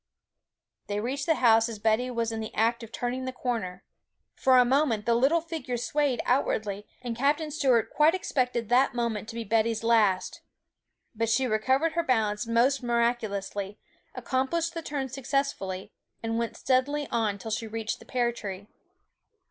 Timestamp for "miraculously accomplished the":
12.81-14.81